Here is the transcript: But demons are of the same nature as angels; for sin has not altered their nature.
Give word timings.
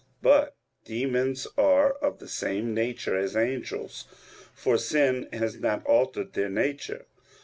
But 0.23 0.55
demons 0.83 1.45
are 1.59 1.91
of 1.97 2.17
the 2.17 2.27
same 2.27 2.73
nature 2.73 3.15
as 3.15 3.35
angels; 3.35 4.07
for 4.51 4.75
sin 4.79 5.29
has 5.31 5.59
not 5.59 5.85
altered 5.85 6.33
their 6.33 6.49
nature. 6.49 7.05